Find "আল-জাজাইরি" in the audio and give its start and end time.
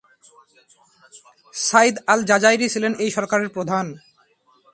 2.07-2.67